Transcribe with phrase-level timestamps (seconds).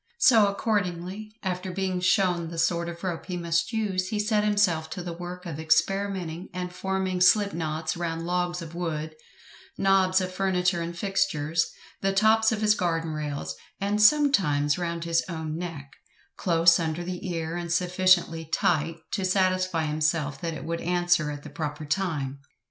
[0.17, 4.89] So, accordingly, after being shown the sort of rope he must use, he set himself
[4.89, 9.13] to the work of experimenting and forming slip knots round logs of wood,
[9.77, 15.23] knobs of furniture and fixtures, the tops of his garden rails, and sometimes round his
[15.29, 15.93] own neck,
[16.35, 21.43] close under the ear, and sufficiently tight to satisfy himself that it would answer at
[21.43, 22.39] the proper time.